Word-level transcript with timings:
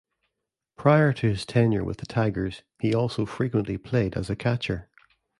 Prior 0.77 1.13
to 1.13 1.27
his 1.27 1.45
tenure 1.45 1.83
with 1.83 1.97
the 1.97 2.07
Tigers, 2.07 2.63
he 2.79 2.91
also 2.91 3.23
frequently 3.27 3.77
played 3.77 4.15
as 4.17 4.31
a 4.31 4.35
catcher. 4.35 4.89